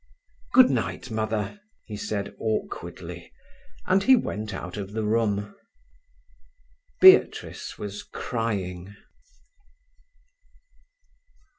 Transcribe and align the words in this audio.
"Good 0.53 0.71
night, 0.71 1.11
Mother," 1.11 1.61
he 1.85 1.95
said 1.95 2.35
awkwardly, 2.39 3.31
and 3.85 4.01
he 4.01 4.15
went 4.15 4.51
out 4.51 4.75
of 4.75 4.93
the 4.93 5.03
room. 5.03 5.55
Beatrice 7.01 7.77
was 7.77 8.01
crying. 8.01 8.95